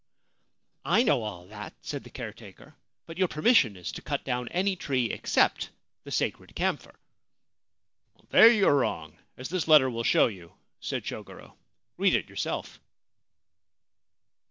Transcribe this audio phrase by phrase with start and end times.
[0.01, 0.03] c
[0.85, 2.73] I know all that,' said the caretaker;'
[3.05, 5.69] but your permis sion is to cut down any tree except
[6.05, 6.99] the sacred camphor.'
[8.15, 11.55] 1 There you are wrong, as this letter will show you,' said Chogoro;'
[11.99, 12.79] read it yourself.'